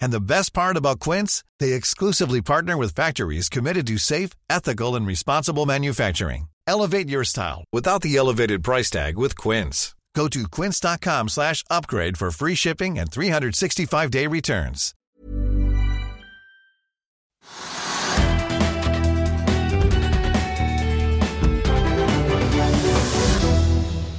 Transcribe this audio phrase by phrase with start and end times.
[0.00, 4.96] And the best part about Quince, they exclusively partner with factories committed to safe, ethical,
[4.96, 6.48] and responsible manufacturing.
[6.66, 9.94] Elevate your style without the elevated price tag with Quince.
[10.14, 14.94] Go to quince.com slash upgrade for free shipping and 365-day returns.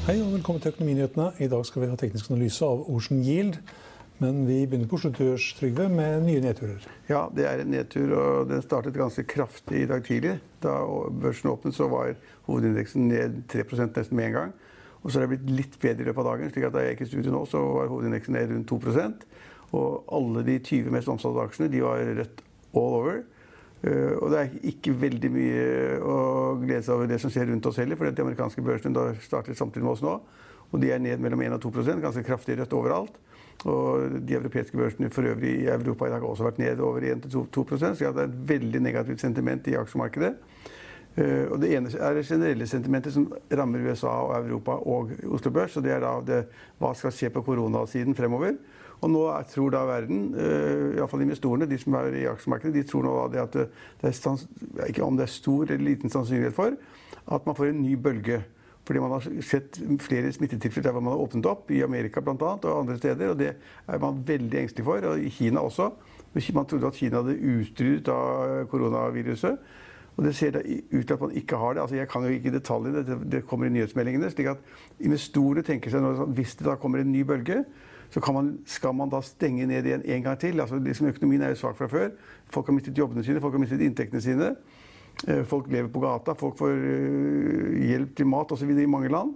[0.05, 1.31] Hei og velkommen til Økonominyhetene.
[1.39, 3.57] I dag skal vi ha teknisk analyse av Ocean Yield.
[4.17, 6.83] Men vi begynner på Børs, Trygve, med nye nedturer.
[7.09, 10.37] Ja, det er en nedtur, og den startet ganske kraftig i dag tidlig.
[10.63, 10.77] Da
[11.11, 12.13] børsen åpnet, så var
[12.47, 14.53] hovedindeksen ned 3% nesten med en gang.
[15.03, 16.53] Og så har det blitt litt bedre i løpet av dagen.
[16.53, 19.27] slik at Da jeg gikk i studio nå, så var hovedindeksen ned rundt 2%
[19.75, 22.41] Og alle de 20 mest omsatte aksjene de var rødt
[22.73, 23.21] all over.
[23.83, 26.17] Uh, og det er ikke veldig mye å
[26.63, 27.99] glede seg over det som skjer rundt oss heller.
[27.99, 30.21] For de amerikanske børsene starter samtidig med oss nå.
[30.71, 33.19] Og de er ned mellom 1 og 2% ganske kraftig rødt overalt.
[33.65, 37.01] Og de europeiske børsene for øvrig i Europa i dag har også vært ned over
[37.01, 40.35] 1-2% så det er et veldig negativt sentiment i aksjemarkedet.
[41.15, 45.51] Uh, og det ene er det generelle sentimentet som rammer USA og Europa og Oslo
[45.55, 45.77] Børs.
[45.79, 46.41] Og det er da det,
[46.81, 48.57] hva skal skje på koronasiden fremover.
[48.99, 53.07] Og nå tror da verden, uh, iallfall investorene, de som er i aksjemarkedet, de tror
[53.07, 56.75] nå det at det er ikke om det er stor eller liten sannsynlighet for
[57.25, 58.43] at man får en ny bølge.
[58.85, 62.35] Fordi man har sett flere smittetilfeller der man har åpnet opp, i Amerika bl.a.
[62.37, 63.31] og andre steder.
[63.33, 65.07] Og det er man veldig engstelig for.
[65.09, 65.89] Og i Kina også.
[66.53, 69.57] Man trodde at Kina hadde utryddet av koronaviruset.
[70.15, 71.81] Og det ser ut til at man ikke har det.
[71.81, 74.31] Altså, jeg kan jo ikke detaljene, det, kommer i nyhetsmeldingene.
[74.31, 74.61] slik at
[74.99, 77.65] investorene tenker seg nå sånn, hvis det da kommer en ny bølge,
[78.13, 80.61] så man, skal man da stenge ned igjen en gang til.
[80.61, 82.13] Altså, liksom, økonomien er jo svak fra før.
[82.53, 84.53] Folk har mistet jobbene sine, folk har mistet inntektene sine.
[85.49, 86.73] Folk lever på gata, folk får
[87.87, 88.69] hjelp til mat osv.
[88.69, 89.33] i mange land.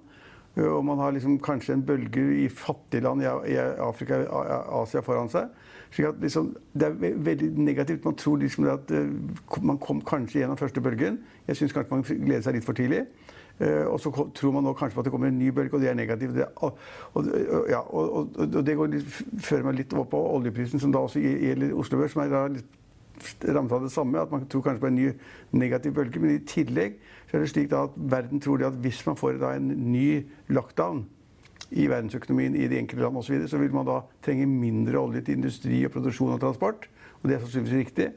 [0.59, 5.29] Og man har liksom kanskje en bølge i fattige land i Afrika og Asia foran
[5.29, 5.47] seg.
[6.21, 8.05] Liksom, Det er veldig negativt.
[8.05, 8.91] Man tror liksom at
[9.61, 11.19] man kom kanskje gjennom første bølgen.
[11.47, 13.05] Jeg syns kanskje man gleder seg litt for tidlig.
[13.59, 15.89] Og så tror man nå kanskje på at det kommer en ny bølge, og det
[15.89, 16.35] er negativt.
[16.35, 16.77] Det, og,
[17.13, 17.25] og,
[17.69, 19.07] ja, og, og, det går litt,
[19.43, 22.77] fører meg litt over på oljeprisen, som da også gjelder Oslo Børs, som er litt
[23.43, 24.21] rammet av det samme.
[24.21, 25.07] At man tror kanskje på en ny
[25.51, 26.21] negativ bølge.
[26.21, 26.99] Men i tillegg
[27.29, 31.05] så er det slik at verden tror at hvis man får en ny lockdown
[31.69, 34.97] i verdensøkonomien i de enkelte land osv., så, videre, så vil man da trenge mindre
[34.99, 36.89] olje til industri og produksjon og transport.
[37.21, 38.09] Og det er sannsynligvis riktig.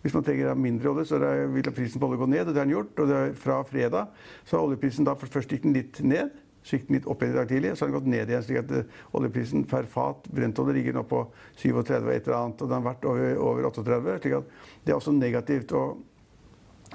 [0.00, 1.18] Hvis man trenger mindre olje, så
[1.52, 2.46] vil prisen på olje gå ned.
[2.46, 3.02] Og det har den gjort.
[3.02, 4.06] Og fra fredag
[4.44, 6.30] så har oljeprisen da først gikk den litt ned.
[6.62, 8.42] Så litt opp igjen i dag tidlig, så har den gått ned igjen.
[8.44, 11.22] slik at oljeprisen per fat brentolje ligger nå på
[11.56, 12.60] 37 og et eller annet.
[12.60, 14.18] Og den har vært over, over 38.
[14.20, 14.54] slik at
[14.84, 15.72] det er også negativt.
[15.72, 15.98] og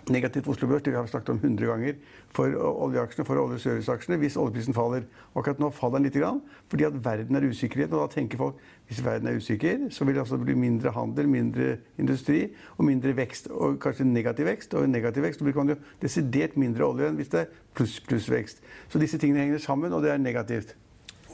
[0.09, 1.95] Negativt for Oslo Børs det har vi snakket om 100 ganger
[2.29, 5.07] for oljeaksjene, for oljeserviceaksjene, hvis oljeprisen faller.
[5.33, 7.93] Og akkurat nå faller den litt, fordi at verden er usikkerhet.
[7.93, 11.27] Og da tenker folk hvis verden er usikker, så vil det altså bli mindre handel,
[11.27, 12.43] mindre industri
[12.77, 13.49] og mindre vekst.
[13.49, 14.77] Og kanskje negativ vekst.
[14.77, 17.97] Og negativ vekst så bruker man jo desidert mindre olje enn hvis det er pluss
[18.05, 18.61] pluss vekst.
[18.93, 20.75] Så disse tingene henger sammen, og det er negativt.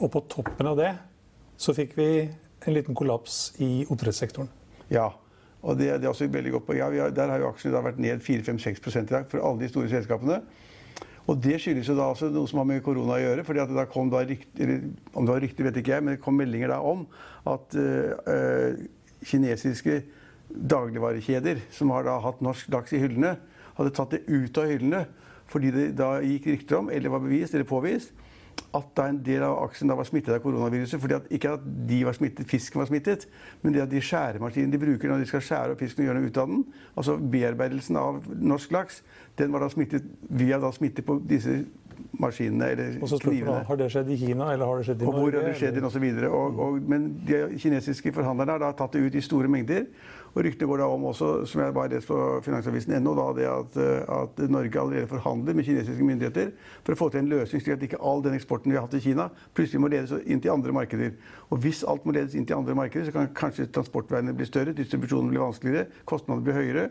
[0.00, 0.94] Og på toppen av det
[1.60, 4.48] så fikk vi en liten kollaps i oppdrettssektoren.
[4.88, 5.10] Ja.
[5.62, 6.76] Og det, det, er også veldig godt på.
[6.76, 9.90] Ja, har, Der har jo aksjene vært ned 4-5-6% i dag for alle de store
[9.92, 10.40] selskapene.
[11.30, 13.44] Og det skyldes jo da også noe som har med korona å gjøre.
[13.46, 14.72] fordi at det kom da rykter,
[15.14, 17.06] Om det var rykter, vet ikke jeg, men det kom meldinger da om
[17.46, 18.74] at øh,
[19.22, 20.02] kinesiske
[20.50, 23.36] dagligvarekjeder som har da hatt norsk laks i hyllene,
[23.78, 25.06] hadde tatt det ut av hyllene
[25.52, 28.12] fordi det da gikk rykter om, eller var bevist eller påvist,
[28.72, 31.00] at da en del av aksjen da var smittet av koronaviruset.
[31.00, 33.26] fordi at Ikke at de var smittet, fisken var smittet,
[33.62, 36.20] men det at de skjæremaskinene de bruker når de skal skjære opp fisken og gjøre
[36.20, 36.64] noe ut av den,
[36.96, 39.02] altså bearbeidelsen av norsk laks,
[39.38, 41.62] den var da smittet via da smittet på disse
[42.20, 43.64] maskinene eller Og så spør man, knivene.
[43.68, 45.20] Har det skjedd i Kina, eller har det skjedd i Og Norge?
[45.22, 46.28] hvor har det skjedd, inn, og så videre.
[46.32, 49.86] Og, og, men de kinesiske forhandlerne har da tatt det ut i store mengder.
[50.32, 54.12] Og ryktene går da om også, som jeg bare leste på Finansavisen.no, det at, eh,
[54.16, 56.52] at Norge allerede forhandler med kinesiske myndigheter
[56.84, 58.94] for å få til en løsning slik at ikke all den eksporten vi har hatt
[58.96, 61.12] til Kina, plutselig må ledes inn til andre markeder.
[61.50, 64.72] Og hvis alt må ledes inn til andre markeder, så kan kanskje transportveiene bli større,
[64.76, 66.86] distribusjonen blir vanskeligere, kostnadene blir høyere.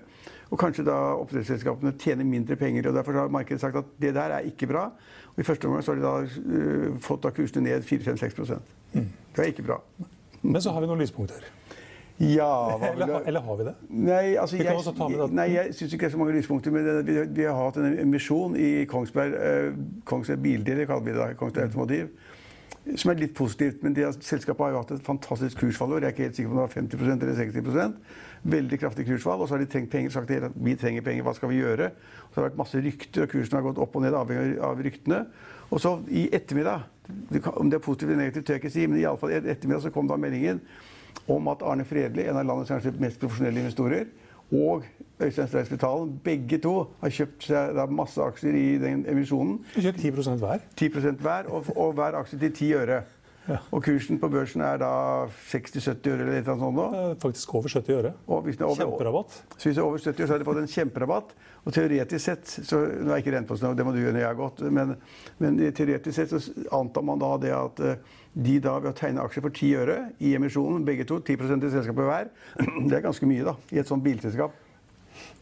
[0.51, 2.89] Og kanskje da oppdrettsselskapene tjener mindre penger.
[2.89, 4.89] og Derfor har markedet sagt at det der er ikke bra.
[5.31, 8.59] Og I første omgang så har de da øh, fått da kursene ned 4-5-6
[8.91, 9.05] Mm.
[9.35, 9.77] Det er ikke bra.
[10.41, 11.45] Men så har vi noen lyspunkter.
[12.21, 13.73] Ja, Eller, ha- eller har vi det?
[13.89, 16.73] Nei, altså, Vi jeg, nei, jeg syns ikke det er så mange lyspunkter.
[16.75, 21.15] Men det, vi, vi har hatt en emisjon i Kongsberg, eh, Kongsberg Bildeler, kaller vi
[21.17, 22.11] det Kongsberg Automotiv,
[22.95, 23.81] som er litt positivt.
[23.81, 25.95] Men at selskapet har jo hatt et fantastisk kursfall.
[25.97, 27.97] Jeg er ikke helt sikker på om det var 50 eller 60%
[28.53, 29.41] Veldig kraftig kursfall.
[29.41, 30.13] Og så har de trengt penger.
[30.13, 31.89] sagt at vi trenger penger, hva skal vi gjøre?
[31.89, 34.61] Og så har det vært masse rykter, og kursen har gått opp og ned avhengig
[34.61, 35.25] av ryktene.
[35.71, 36.85] Og så i ettermiddag,
[37.57, 39.41] om det er positivt eller negativt, tør jeg ikke si, men i alle fall i
[39.41, 40.61] ettermiddag så kom da meldingen
[41.31, 44.09] om at Arne Fredli, en av landets kanskje mest profesjonelle investorer,
[44.51, 44.83] og
[45.21, 49.59] Øystein Streisbetalen, begge to har kjøpt seg masse aksjer i den emisjonen.
[49.75, 50.63] Vi kjøper 10 hver.
[50.81, 50.89] 10
[51.21, 53.01] hver, og, og hver aksje til 10 øre.
[53.49, 54.91] Og kursen på børsen er da
[55.49, 56.85] 60-70 øre eller annet sånt nå.
[56.93, 58.13] Er Faktisk over 70 øre.
[58.13, 59.37] Er Kjemperabatt.
[59.57, 61.35] så hvis det er over 70 øre, så har de fått en kjemperabatt.
[61.65, 64.15] Og teoretisk sett så, Nå er jeg ikke rent på sånn, det må du gjøre
[64.17, 64.63] når jeg har gått.
[64.77, 64.95] Men,
[65.41, 66.41] men teoretisk sett så
[66.77, 69.99] antar man da det at eh, de da ved å tegne aksjer for 10 øre
[70.23, 72.31] i emisjonen, begge to, 10% i selskapet hver,
[72.87, 74.55] det er ganske mye da, i et sånt bilselskap.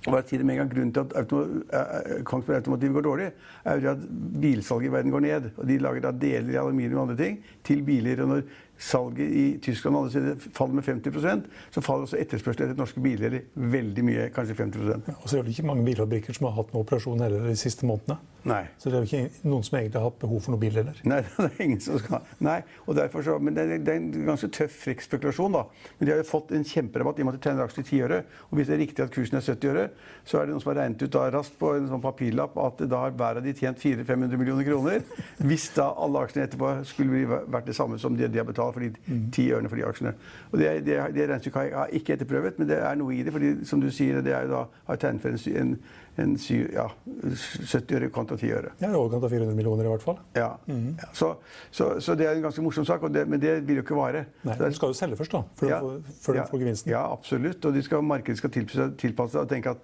[0.06, 3.32] Og bare si det med en gang, Grunnen til at automo eh, Kongsberg går dårlig,
[3.66, 4.06] er jo at
[4.42, 5.50] bilsalget i verden går ned.
[5.58, 8.22] og De lager da deler i aluminium og andre ting til biler.
[8.24, 8.42] og Når
[8.80, 11.46] salget i Tyskland og andre steder faller med 50%
[11.76, 15.56] så faller også etterspørselen etter norske biler veldig mye, kanskje 50% Og så er det
[15.56, 18.20] ikke mange bilfabrikker som har hatt noen operasjon heller de siste månedene.
[18.48, 18.62] Nei.
[18.80, 21.00] Så det er jo ikke noen som egentlig har hatt behov for noen bildeler.
[21.10, 24.00] Nei, det er ingen som skal Nei, og derfor så, men det er, det er
[24.00, 25.58] en ganske tøff frekk spekulasjon.
[25.58, 25.66] da.
[26.00, 27.90] Men de har jo fått en kjemperabatt i og med at de tegner aksjer i
[27.90, 28.22] 10 øre.
[28.48, 29.86] Og hvis det er riktig at kursen er 70 øre,
[30.24, 32.84] så er det noen som har regnet ut da raskt på en sånn papirlapp at
[32.88, 35.04] da har hver av de tjent 400-500 millioner kroner.
[35.44, 38.80] Hvis da alle aksjene etterpå skulle vært det samme som de, de har betalt for
[38.86, 38.92] de
[39.32, 40.14] 10 ørene for de aksjene.
[40.52, 43.34] Og Det, det, det regnestykket har jeg ikke etterprøvet, men det er noe i det.
[43.34, 45.74] fordi som du sier, det er jo da har tegnet for en, en,
[46.20, 46.88] en sy, ja,
[47.24, 48.74] 70 øre kontra 10 øre.
[48.82, 50.20] Ja, I overkant av 400 millioner i hvert fall.
[50.38, 50.50] Ja.
[50.68, 51.10] ja.
[51.16, 51.32] Så,
[51.72, 54.26] så, så det er en ganske morsom sak, det, men det vil jo ikke vare.
[54.48, 55.80] Nei, Du skal jo selge først, da, før Ja.
[55.80, 56.92] du får, før du får gevinsten.
[56.94, 57.66] Ja, absolutt.
[57.66, 59.84] Og de skal, markedet skal tilpasse seg og tenke at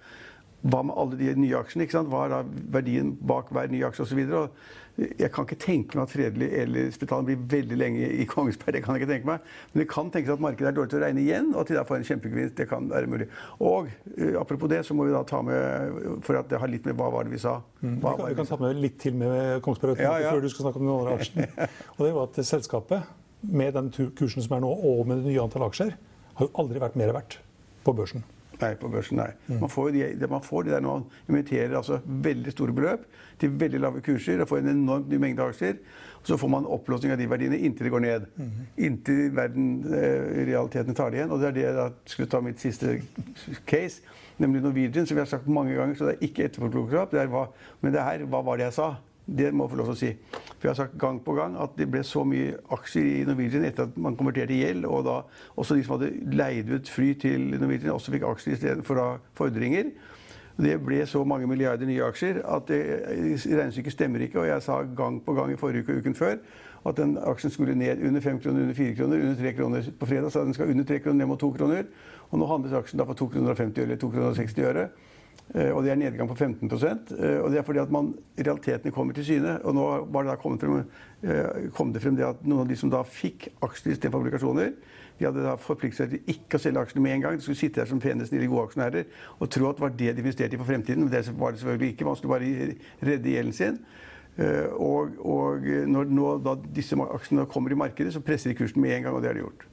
[0.66, 1.86] hva med alle de nye aksjene?
[1.86, 2.10] ikke sant?
[2.10, 2.42] Hva er da
[2.74, 4.22] verdien bak hver nye aksje osv.?
[4.96, 8.78] Jeg kan ikke tenke meg at Fredelig eller Spetalen blir veldig lenge i Kongsberg.
[8.78, 9.50] det kan jeg ikke tenke meg.
[9.72, 11.76] Men det kan tenkes at markedet er dårlig til å regne igjen, og at de
[11.76, 12.54] da får en kjempegevinst.
[12.56, 13.26] Det kan være mulig.
[13.60, 16.88] Og uh, apropos det, så må vi da ta med For at det har litt
[16.88, 17.58] med hva var det vi sa?
[17.82, 20.32] Hva Vi kan, vi kan ta med litt til med Kongsberg Ja, ja.
[20.32, 21.68] før du skal snakke om den andre aksjen.
[21.98, 23.12] Og det var at selskapet,
[23.46, 25.92] med den kursen som er nå, og med det nye antall aksjer,
[26.40, 27.38] har jo aldri vært mer verdt
[27.84, 28.24] på børsen.
[28.60, 29.30] Nei, på børsen, nei.
[29.46, 29.60] Mm.
[29.60, 33.06] Man får, de, man får de der når man inviterer altså veldig store beløp
[33.40, 35.80] til veldig lave kurser og får en enormt ny mengde aksjer.
[36.20, 38.28] Og så får man opplåsning av de verdiene inntil de går ned.
[38.36, 38.54] Mm.
[38.88, 41.34] Inntil verden eh, realiteten tar det igjen.
[41.34, 42.96] Og det er det jeg skulle ta mitt siste
[43.68, 44.00] case,
[44.42, 45.98] nemlig Norwegian, som vi har sagt mange ganger.
[45.98, 47.12] Så det er ikke etterpåklokskap.
[47.12, 48.94] Det er men det her, hva var det jeg sa?
[49.26, 50.10] Det må jeg få lov til å si.
[50.56, 53.64] For jeg har sagt gang på gang at det ble så mye aksjer i Norwegian
[53.66, 55.16] etter at man konverterte i gjeld, og da
[55.58, 59.02] også de som hadde leid ut fly til Norwegian, også fikk aksjer istedenfor
[59.38, 59.90] fordringer.
[60.56, 64.40] Det ble så mange milliarder nye aksjer at det regnestykket stemmer ikke.
[64.40, 66.38] Og jeg sa gang på gang i forrige uke og uken før
[66.86, 69.90] at den aksjen skulle ned under 5 kroner, under 4 kroner, under 3 kroner.
[69.98, 71.90] På fredag sa den skal under 3 kroner, ned mot 2 kroner.
[72.30, 74.88] Og nå handles aksjen da for 2,50 kroner og 50 øre, eller 2,60 kroner
[75.54, 75.56] og 60 øre.
[75.56, 78.92] Eh, Og det er nedgang på 15 eh, Og det er fordi at man, realitetene
[78.92, 79.60] kommer til syne.
[79.64, 80.84] Og nå var det da kommet frem,
[81.22, 84.72] eh, kom det frem det at noen av de som da fikk aksjer istedenfor obligasjoner,
[85.18, 87.36] de hadde da forpliktet seg til ikke å selge aksjene med en gang.
[87.36, 89.06] De skulle sitte der som pene, snille, gode aksjonærer
[89.40, 91.06] og tro at det var det de investerte i for fremtiden.
[91.06, 92.04] Men det var det selvfølgelig ikke.
[92.04, 93.80] Man skulle bare redde gjelden sin.
[94.76, 98.92] Og, og når nå da disse aksjene kommer i markedet, så presser de kursen med
[98.92, 99.64] en gang, og det har de gjort.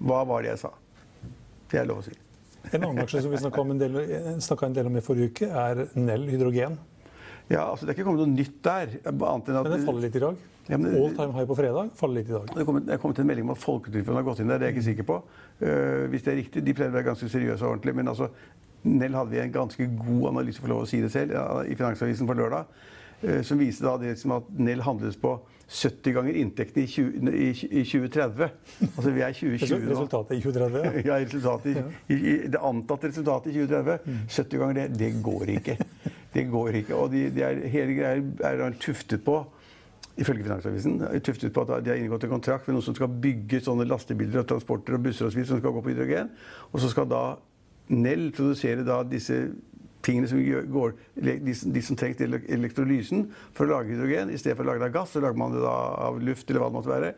[0.00, 0.72] Hva var det jeg sa?
[1.68, 2.16] Det er lov å si.
[2.72, 5.86] En annen aksje som vi snakka en, snakket en del om i forrige uke, er
[5.94, 6.78] Nell Hydrogen.
[7.46, 8.96] Ja, altså Det er ikke kommet noe nytt der.
[9.06, 9.68] annet enn at...
[9.68, 10.40] Men den faller litt i dag.
[10.66, 12.48] Ja, men- All time high på fredag faller litt i dag.
[12.50, 14.58] Det er kommet, det er kommet en melding om at Folketrygdfondet har gått inn der.
[14.58, 15.18] Det er jeg ikke sikker på.
[15.62, 16.64] Uh, hvis det er riktig.
[16.66, 17.98] De pleier å være ganske seriøse og ordentlige.
[18.00, 18.30] Men altså,
[18.86, 21.78] Nell hadde vi en ganske god analyse, for lov å si det selv, ja, i
[21.78, 22.66] Finansavisen på lørdag.
[23.22, 27.32] Eh, som viser da det som at Nell handles på 70 ganger inntektene i, 20,
[27.34, 28.50] i, i 2030.
[28.86, 29.90] Altså vi er 2020 nå.
[29.90, 31.00] Resultatet i 2030.
[31.08, 31.16] ja.
[31.24, 32.20] Resultatet, i,
[32.54, 34.14] det antatte resultatet i 2030.
[34.30, 34.86] 70 ganger det.
[35.00, 35.76] Det går ikke.
[36.36, 36.94] Det går ikke.
[36.94, 39.40] Og de, de er, hele greia er, tuftet på
[40.16, 43.10] ifølge Finansavisen, er tuftet på at de har inngått en kontrakt med noen som skal
[43.20, 46.30] bygge sånne lastebiler og transporter og busser og så videre som skal gå på hydrogen.
[46.70, 47.24] Og så skal da
[47.92, 49.42] Nell produsere da disse
[50.06, 54.30] tingene som går, de, de som trengs til elektrolysen for å lage hydrogen.
[54.30, 56.62] I stedet for å lage det av gass, så lager man det av luft eller
[56.62, 57.12] hva det måtte være.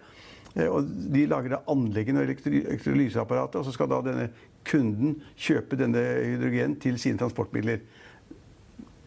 [0.54, 4.28] Eh, og de lager da anleggene og elektrolyseapparatet, og så skal da denne
[4.68, 7.85] kunden kjøpe denne hydrogen til sine transportmidler.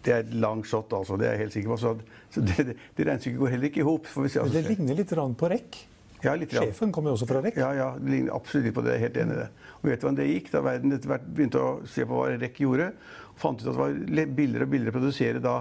[0.01, 1.17] Det er et langt shot, altså.
[1.19, 1.79] Det er jeg helt sikker på.
[1.81, 1.95] Så,
[2.33, 4.09] så det, det, det regnestykket går heller ikke i hop.
[4.09, 5.81] Det ligner litt på REC.
[6.21, 7.57] Ja, litt Sjefen kommer jo også fra REC.
[7.57, 7.89] Ja, ja,
[8.35, 8.95] absolutt litt på det.
[8.95, 9.49] Jeg er helt enig i det.
[9.79, 10.51] Og vet du hvordan det gikk?
[10.53, 12.91] Da verden etter hvert begynte å se på hva REC gjorde,
[13.31, 13.95] og fant ut at det var
[14.41, 15.55] billigere og billigere å produsere da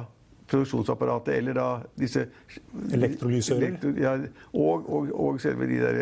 [0.50, 1.66] produksjonsapparatet eller da
[1.98, 2.26] disse
[2.92, 3.66] Elektrolysører.
[3.68, 4.16] Elektro, ja,
[4.52, 6.00] og, og, og, selve de der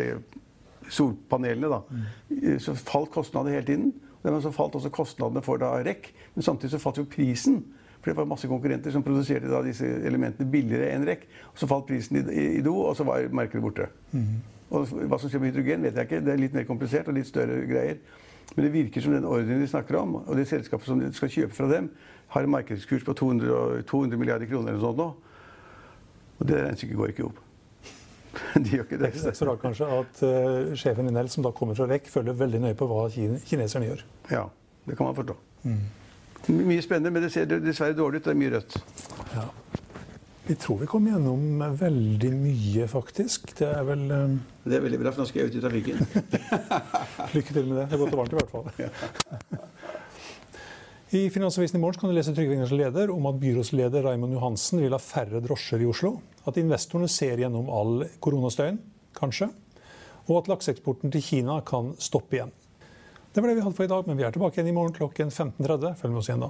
[0.89, 1.81] solpanelene, da.
[1.89, 2.59] Mm.
[2.63, 3.91] Så falt kostnadene hele tiden.
[4.23, 6.09] Men så falt også kostnadene for da REC.
[6.35, 7.61] Men samtidig så falt jo prisen.
[7.99, 11.25] For det var masse konkurrenter som produserte da disse elementene billigere enn REC.
[11.57, 13.89] Så falt prisen i, i, i, do, og så var markedet borte.
[14.13, 14.39] Mm.
[14.69, 16.21] Og hva som skjer med hydrogen, vet jeg ikke.
[16.23, 17.99] Det er litt mer komplisert og litt større greier.
[18.55, 21.31] Men det virker som den ordren de snakker om, og det selskapet som de skal
[21.33, 21.91] kjøpe fra dem,
[22.33, 25.09] har en markedskurs på 200, 200 milliarder kroner eller noe sånt nå.
[26.39, 27.45] Og det regnestykket går ikke opp.
[28.63, 29.07] De gjør ikke det.
[29.09, 32.07] Er ikke så rart kanskje at uh, sjefen i Nell, som da kommer fra REC,
[32.13, 34.03] følger veldig nøye på hva kineserne gjør.
[34.29, 34.43] Ja,
[34.85, 35.35] det kan man forstå.
[35.65, 35.81] Mm.
[36.47, 38.29] Mye spennende, men det ser dessverre dårlig ut.
[38.29, 38.77] Det er mye rødt.
[39.35, 39.47] Ja.
[40.49, 43.51] Vi tror vi kom gjennom veldig mye, faktisk.
[43.59, 44.39] Det er vel um...
[44.63, 45.99] Det er veldig bra, for nå skal jeg ut i trafikken.
[47.35, 47.83] Lykke til med det.
[47.91, 48.71] Det er godt og varmt i hvert fall.
[48.81, 49.59] Ja.
[51.19, 54.81] I Finansavisen i morgen kan du lese Trygve Ingers leder om at byrådsleder Raymond Johansen
[54.83, 56.11] vil ha færre drosjer i Oslo.
[56.45, 58.77] At investorene ser gjennom all koronastøyen,
[59.17, 59.47] kanskje.
[60.27, 62.53] Og at lakseeksporten til Kina kan stoppe igjen.
[63.33, 64.95] Det var det vi hadde for i dag, men vi er tilbake igjen i morgen
[64.95, 65.95] klokken 15.30.
[66.01, 66.49] Følg med oss igjen da.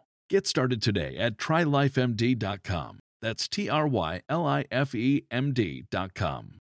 [0.31, 2.99] Get started today at trylifemd.com.
[3.21, 6.53] That's T R Y L I F E M D.com.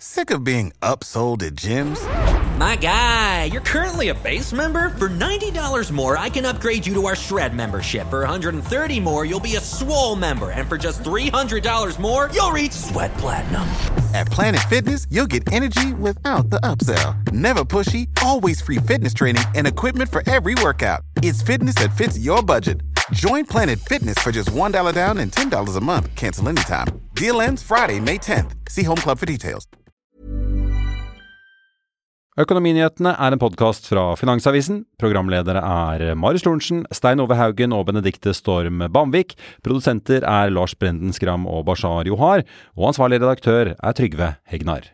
[0.00, 2.02] Sick of being upsold at gyms?
[2.58, 4.90] My guy, you're currently a base member.
[4.90, 8.10] For $90 more, I can upgrade you to our Shred membership.
[8.10, 10.50] For 130 more, you'll be a swole member.
[10.50, 13.62] And for just $300 more, you'll reach Sweat Platinum.
[14.12, 17.30] At Planet Fitness, you'll get energy without the upsell.
[17.32, 21.02] Never pushy, always free fitness training and equipment for every workout.
[21.18, 22.80] It's fitness that fits your budget.
[23.14, 26.14] Join Planet Fitness for just $1 down and $10 a month.
[26.14, 26.86] Cancel anytime.
[27.14, 28.50] Deal ends Friday, May 10th.
[28.68, 29.66] See Home Club for details.
[32.34, 34.80] Økonominyhetene er en podkast fra Finansavisen.
[34.98, 39.36] Programledere er Marius Lorentzen, Stein Ove Haugen og Benedikte Storm Bamvik.
[39.62, 42.42] Produsenter er Lars Brenden Skram og Bashar Johar.
[42.74, 44.90] Og ansvarlig redaktør er Trygve Hegnar.